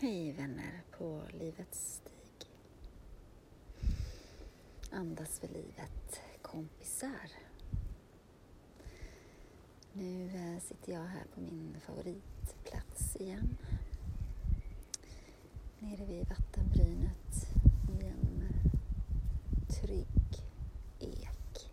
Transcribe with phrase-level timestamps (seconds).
[0.00, 2.48] Hej vänner på livets stig.
[4.90, 7.30] Andas för livet, kompisar.
[9.92, 13.56] Nu eh, sitter jag här på min favoritplats igen.
[15.78, 17.48] Nere vid vattenbrynet
[17.88, 18.48] i en
[19.68, 20.42] trygg
[21.00, 21.70] ek.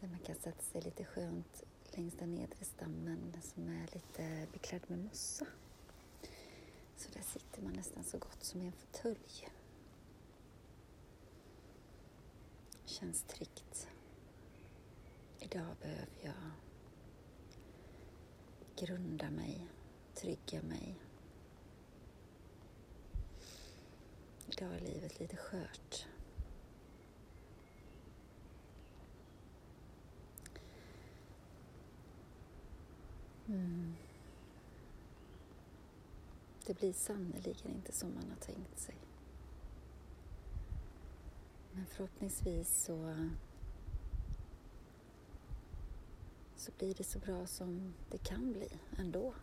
[0.00, 1.64] Där man kan sätta sig lite skönt
[1.96, 5.46] längs den nedre stammen som är lite beklädd med mossa.
[6.96, 9.48] Så där sitter man nästan så gott som i en fåtölj.
[12.84, 13.88] Känns tryggt.
[15.38, 16.50] Idag behöver jag
[18.76, 19.66] grunda mig,
[20.14, 21.00] trygga mig.
[24.46, 26.06] Idag är livet lite skört.
[33.66, 33.94] Mm.
[36.66, 38.94] Det blir sannerligen inte som man har tänkt sig.
[41.72, 43.28] Men förhoppningsvis så,
[46.56, 48.68] så blir det så bra som det kan bli
[48.98, 49.34] ändå.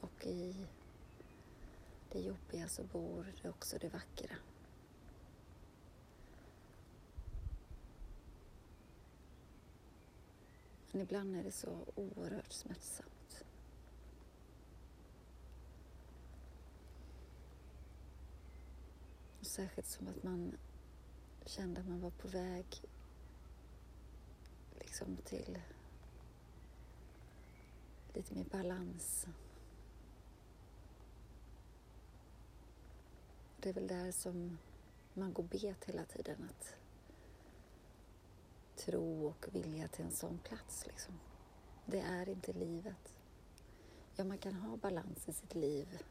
[0.00, 0.66] Och i
[2.12, 4.36] det jobbiga så bor det också det vackra.
[10.96, 13.44] Men ibland är det så oerhört smärtsamt.
[19.40, 20.56] Och särskilt som att man
[21.46, 22.66] kände att man var på väg
[24.80, 25.58] liksom till
[28.14, 29.26] lite mer balans.
[33.60, 34.58] Det är väl där som
[35.14, 36.50] man går bet hela tiden.
[36.50, 36.75] att
[38.86, 40.86] tro och vilja till en sån plats.
[40.86, 41.14] Liksom.
[41.86, 43.18] Det är inte livet.
[44.16, 46.02] Ja, man kan ha balans i sitt liv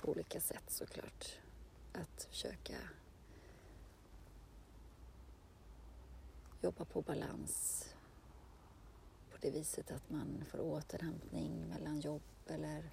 [0.00, 1.38] på olika sätt såklart.
[1.92, 2.76] Att försöka
[6.60, 7.84] jobba på balans
[9.30, 12.90] på det viset att man får återhämtning mellan jobb eller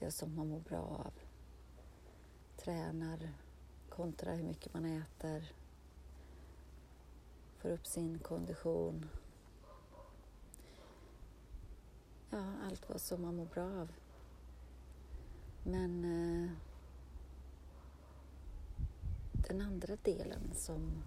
[0.00, 1.12] gör som man mår bra av.
[2.56, 3.32] Tränar
[3.88, 5.52] kontra hur mycket man äter
[7.66, 9.08] får upp sin kondition.
[12.30, 13.92] Ja, allt vad som man mår bra av.
[15.62, 16.50] Men eh,
[19.48, 21.02] den andra delen som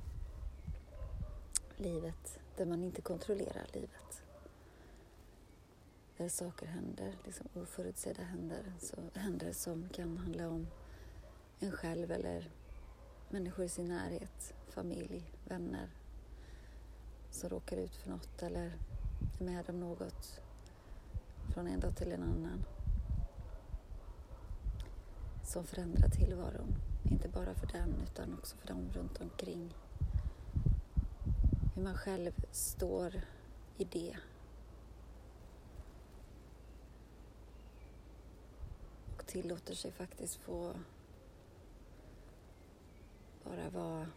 [1.78, 4.24] livet, där man inte kontrollerar livet.
[6.18, 10.68] Där saker händer, liksom oförutsedda händer, så, händer som kan handla om
[11.60, 12.52] en själv eller
[13.30, 15.90] människor i sin närhet, familj, vänner,
[17.40, 18.66] som råkar ut för något eller
[19.40, 20.42] är med om något
[21.54, 22.66] från en dag till en annan
[25.44, 26.76] som förändrar tillvaron.
[27.12, 29.74] Inte bara för den utan också för dem runt omkring.
[31.76, 33.22] Hur man själv står
[33.78, 34.18] i det.
[39.18, 40.74] Och tillåter sig faktiskt få
[43.44, 44.08] bara vara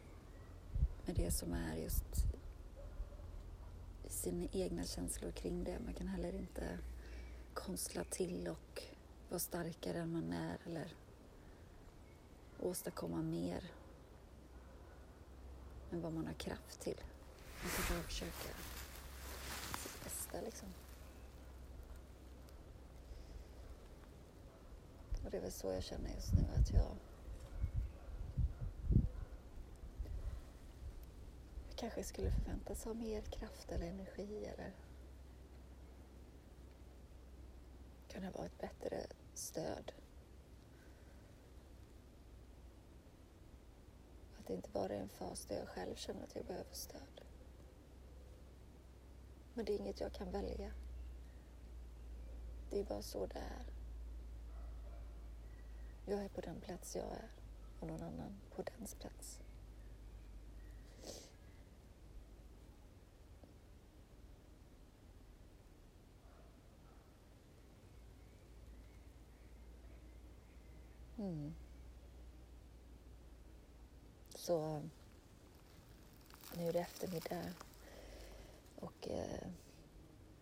[1.06, 2.21] med det som är just
[4.12, 5.78] sina egna känslor kring det.
[5.84, 6.78] Man kan heller inte
[7.54, 8.82] konstla till och
[9.28, 10.94] vara starkare än man är eller
[12.60, 13.70] åstadkomma mer
[15.92, 17.00] än vad man har kraft till.
[17.62, 18.54] Man kan bara försöka
[19.78, 20.68] sitt bästa liksom.
[25.24, 26.96] Och det är väl så jag känner just nu att jag
[31.82, 34.72] kanske skulle förväntas ha mer kraft eller energi eller
[38.08, 39.92] kunna vara ett bättre stöd.
[44.38, 47.20] Att det inte bara är en fas där jag själv känner att jag behöver stöd.
[49.54, 50.72] Men det är inget jag kan välja.
[52.70, 53.66] Det är bara så det är.
[56.06, 57.30] Jag är på den plats jag är
[57.80, 59.41] och någon annan på dens plats.
[71.32, 71.54] Mm.
[74.34, 74.82] Så
[76.56, 77.42] nu är det eftermiddag
[78.80, 79.48] och eh,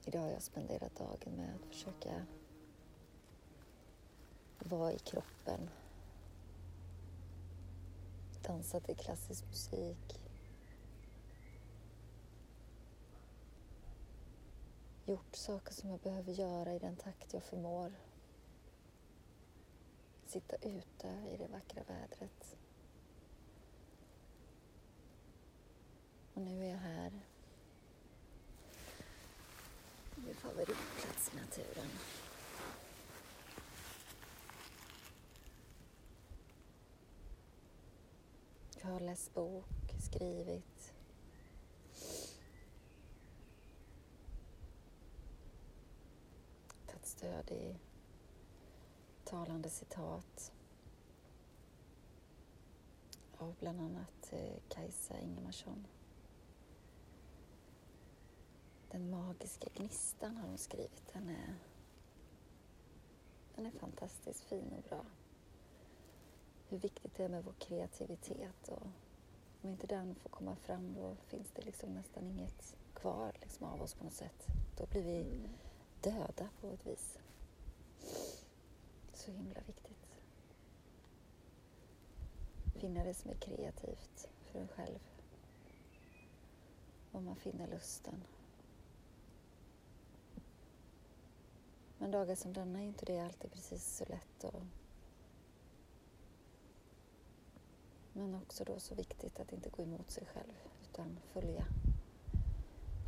[0.05, 2.27] idag har jag spenderat dagen med att försöka
[4.59, 5.71] vara i kroppen.
[8.43, 10.21] Dansa till klassisk musik.
[15.11, 17.93] gjort saker som jag behöver göra i den takt jag förmår.
[20.31, 22.56] Sitta ute i det vackra vädret.
[26.35, 27.12] Och nu är jag här.
[30.15, 31.91] Min favoritplats i naturen.
[38.83, 40.94] Jag har läst bok, skrivit.
[46.87, 47.90] Tagit stöd i
[49.31, 50.53] talande citat
[53.37, 55.87] av bland annat eh, Kajsa Ingemarsson.
[58.91, 61.12] Den magiska gnistan har hon skrivit.
[61.12, 61.55] Den är,
[63.55, 65.05] den är fantastiskt fin och bra.
[66.69, 68.87] Hur viktigt det är med vår kreativitet och
[69.62, 73.83] om inte den får komma fram då finns det liksom nästan inget kvar liksom av
[73.83, 74.47] oss på något sätt.
[74.79, 75.49] Då blir vi
[76.00, 77.19] döda på ett vis.
[79.21, 80.07] Så himla viktigt.
[82.75, 84.99] Finna det som är kreativt för en själv.
[87.13, 88.25] Om man finner lusten.
[91.99, 94.63] Men dagar som denna är inte det alltid precis så lätt och
[98.13, 100.53] Men också då så viktigt att inte gå emot sig själv
[100.83, 101.67] utan följa,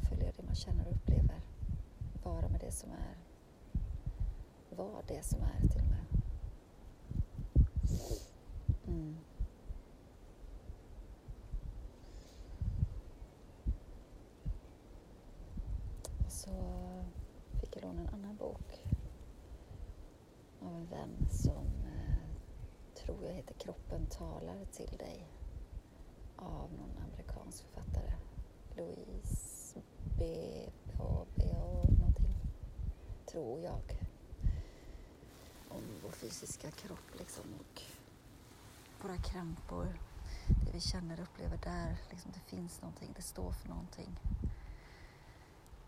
[0.09, 1.41] följa det man känner och upplever.
[2.23, 3.17] Vara med det som är.
[4.76, 6.01] Var det som är till och med.
[8.86, 9.16] Mm.
[16.28, 16.50] Så
[17.60, 18.84] fick jag låna en annan bok
[20.60, 22.24] av en vän som eh,
[22.94, 25.26] tror jag heter Kroppen talar till dig
[26.36, 28.12] av någon amerikansk författare.
[28.76, 29.80] Louise
[30.18, 30.24] B.
[30.98, 31.26] H.
[31.34, 31.42] B.
[31.54, 31.84] H.
[31.98, 32.36] någonting,
[33.26, 34.01] tror jag.
[35.74, 37.82] Om vår fysiska kropp liksom och
[39.02, 39.98] våra krämpor.
[40.46, 44.19] Det vi känner och upplever där, liksom det finns någonting, det står för någonting.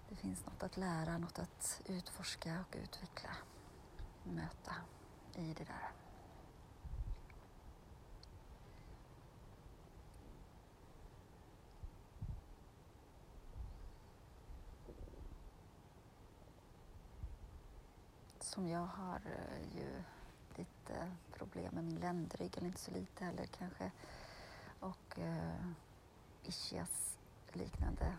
[0.08, 3.31] Det finns något att lära, något att utforska och utveckla,
[4.25, 4.75] möta
[5.34, 5.94] i det där.
[18.54, 20.02] Som jag har eh, ju
[20.56, 23.90] lite problem med min ländrygg, eller inte så lite heller kanske.
[24.80, 25.66] Och eh,
[26.42, 27.18] ischias
[27.52, 28.16] liknande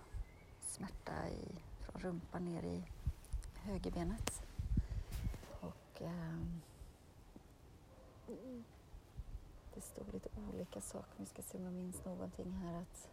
[0.62, 2.84] smärta i, från rumpan ner i
[3.54, 4.42] högerbenet.
[5.62, 6.40] Och eh,
[9.74, 13.10] det stod lite olika saker, vi ska se om jag minns någonting här att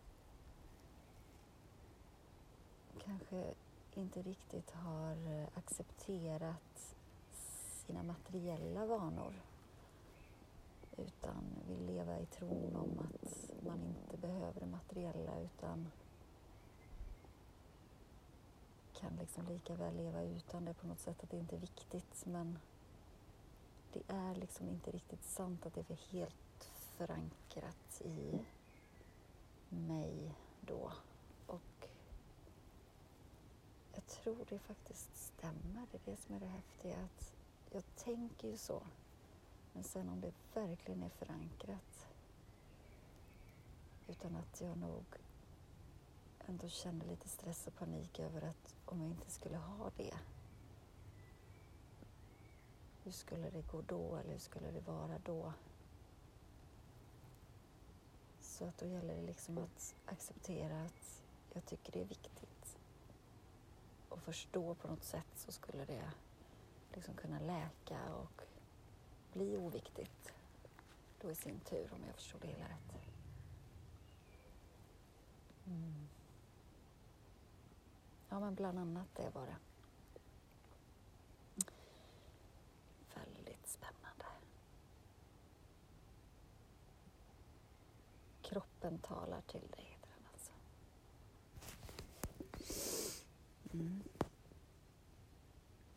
[3.04, 3.54] kanske
[3.94, 6.96] inte riktigt har eh, accepterat
[7.92, 9.34] sina materiella vanor.
[10.96, 15.88] Utan vill leva i tron om att man inte behöver det materiella utan
[18.94, 22.26] kan liksom lika väl leva utan det på något sätt, att det inte är viktigt.
[22.26, 22.58] Men
[23.92, 28.40] det är liksom inte riktigt sant att det är helt förankrat i
[29.68, 30.92] mig då.
[31.46, 31.88] Och
[33.94, 37.41] jag tror det faktiskt stämmer, det är det som är det häftiga att
[37.72, 38.82] jag tänker ju så.
[39.72, 42.08] Men sen om det verkligen är förankrat
[44.08, 45.04] utan att jag nog
[46.46, 50.14] ändå känner lite stress och panik över att om jag inte skulle ha det
[53.04, 55.52] hur skulle det gå då eller hur skulle det vara då?
[58.40, 62.78] Så att då gäller det liksom att acceptera att jag tycker det är viktigt
[64.08, 66.10] och förstå på något sätt så skulle det
[66.94, 68.42] liksom kunna läka och
[69.32, 70.32] bli oviktigt
[71.20, 72.92] då i sin tur, om jag förstår det hela rätt.
[75.66, 76.08] Mm.
[78.28, 79.56] Ja, men bland annat det var det.
[83.14, 84.24] Väldigt spännande.
[88.42, 90.52] Kroppen talar till dig, heter den alltså.
[93.72, 94.02] Mm.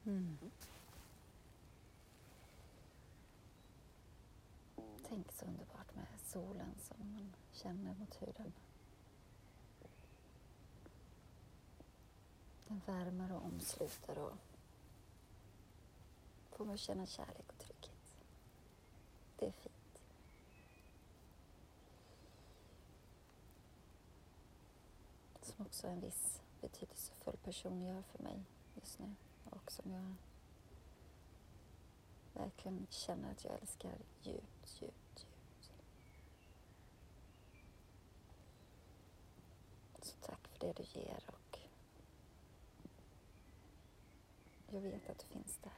[0.05, 0.37] Mm.
[5.09, 8.53] Tänk så underbart med solen som man känner mot huden.
[12.67, 14.37] Den värmer och omsluter och
[16.51, 18.25] får mig att känna kärlek och trygghet.
[19.39, 19.99] Det är fint.
[25.41, 28.43] Som också en viss betydelsefull person gör för mig.
[28.75, 29.15] just nu
[29.49, 30.15] och som jag
[32.33, 35.04] verkligen känner att jag älskar djupt, djupt, djupt.
[40.05, 41.59] Så tack för det du ger och
[44.69, 45.73] jag vet att du finns där.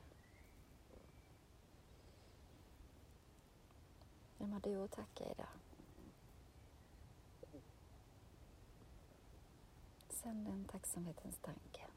[4.37, 5.47] Vem har du att tacka idag?
[10.09, 11.87] Sänd en tacksamhetens tanke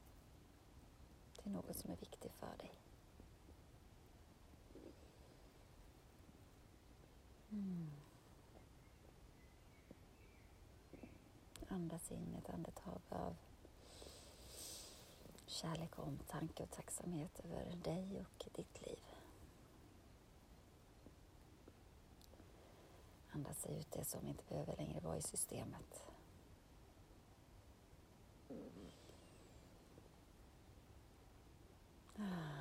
[1.41, 2.71] till något som är viktigt för dig.
[7.49, 7.91] Mm.
[11.91, 13.35] Andas in ett andetag av
[15.45, 18.99] kärlek och omtanke och tacksamhet över dig och ditt liv.
[23.31, 26.03] Andas ut det som inte behöver längre vara i systemet.
[32.17, 32.60] Ah.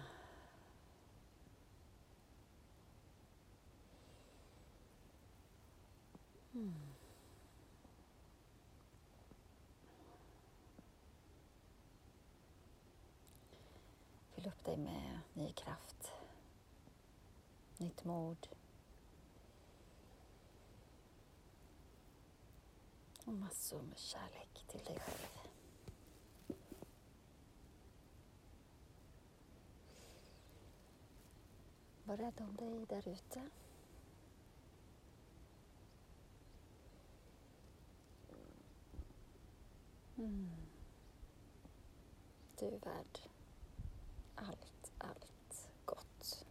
[14.40, 16.12] Fyll upp dig med ny kraft,
[17.78, 18.48] nytt mod
[23.24, 25.48] och massor med kärlek till dig själv.
[32.04, 33.50] Var rädd om dig där ute.
[40.16, 40.50] Mm.
[42.58, 43.20] Du är värd
[44.48, 46.46] allt, allt gott.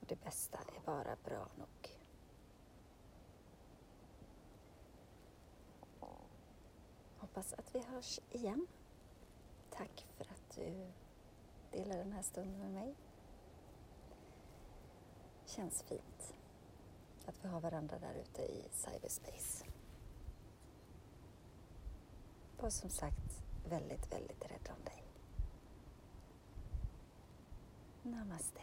[0.00, 1.98] Och det bästa är bara bra nog.
[7.18, 8.66] Hoppas att vi hörs igen.
[9.70, 10.92] Tack för att du
[11.70, 12.94] delar den här stunden med mig.
[15.46, 16.34] Känns fint
[17.26, 19.64] att vi har varandra där ute i cyberspace.
[22.60, 25.07] Var som sagt väldigt, väldigt rädd om dig.
[28.10, 28.60] ナマステ